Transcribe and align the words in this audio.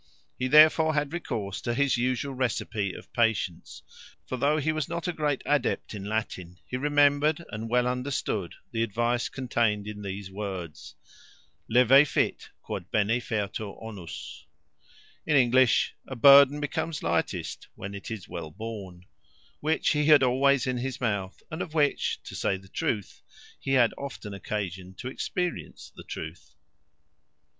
He 0.39 0.47
therefore 0.47 0.95
had 0.95 1.13
recourse 1.13 1.61
to 1.61 1.75
his 1.75 1.95
usual 1.95 2.33
receipt 2.33 2.95
of 2.95 3.13
patience, 3.13 3.83
for, 4.25 4.35
though 4.35 4.57
he 4.57 4.71
was 4.71 4.89
not 4.89 5.07
a 5.07 5.13
great 5.13 5.43
adept 5.45 5.93
in 5.93 6.05
Latin, 6.05 6.57
he 6.65 6.75
remembered, 6.75 7.43
and 7.51 7.69
well 7.69 7.85
understood, 7.85 8.55
the 8.71 8.81
advice 8.81 9.29
contained 9.29 9.85
in 9.85 10.01
these 10.01 10.31
words 10.31 10.95
Leve 11.69 12.07
fit 12.09 12.49
quod 12.63 12.89
bene 12.89 13.19
fertur 13.21 13.77
onus 13.79 14.47
in 15.27 15.35
English: 15.35 15.93
A 16.07 16.15
burden 16.15 16.59
becomes 16.59 17.03
lightest 17.03 17.67
when 17.75 17.93
it 17.93 18.09
is 18.09 18.27
well 18.27 18.49
borne 18.49 19.05
which 19.59 19.89
he 19.91 20.05
had 20.05 20.23
always 20.23 20.65
in 20.65 20.79
his 20.79 20.99
mouth; 20.99 21.43
and 21.51 21.61
of 21.61 21.75
which, 21.75 22.19
to 22.23 22.33
say 22.33 22.57
the 22.57 22.67
truth, 22.67 23.21
he 23.59 23.73
had 23.73 23.93
often 23.99 24.33
occasion 24.33 24.95
to 24.95 25.09
experience 25.09 25.93
the 25.95 26.03
truth. 26.03 26.55